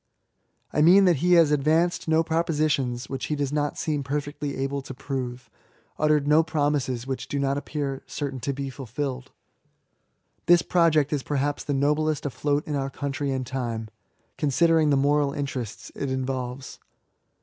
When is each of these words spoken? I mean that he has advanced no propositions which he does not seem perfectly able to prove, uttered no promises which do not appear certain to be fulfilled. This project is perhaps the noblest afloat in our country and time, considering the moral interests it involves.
I 0.73 0.81
mean 0.81 1.05
that 1.05 1.17
he 1.17 1.33
has 1.33 1.51
advanced 1.51 2.07
no 2.07 2.23
propositions 2.23 3.07
which 3.07 3.25
he 3.25 3.35
does 3.35 3.53
not 3.53 3.77
seem 3.77 4.01
perfectly 4.01 4.55
able 4.57 4.81
to 4.81 4.95
prove, 4.95 5.47
uttered 5.99 6.27
no 6.27 6.41
promises 6.41 7.05
which 7.05 7.27
do 7.27 7.37
not 7.37 7.55
appear 7.55 8.01
certain 8.07 8.39
to 8.39 8.51
be 8.51 8.71
fulfilled. 8.71 9.31
This 10.47 10.63
project 10.63 11.13
is 11.13 11.21
perhaps 11.21 11.63
the 11.63 11.75
noblest 11.75 12.25
afloat 12.25 12.65
in 12.67 12.75
our 12.75 12.89
country 12.89 13.29
and 13.29 13.45
time, 13.45 13.89
considering 14.39 14.89
the 14.89 14.97
moral 14.97 15.33
interests 15.33 15.91
it 15.93 16.09
involves. 16.09 16.79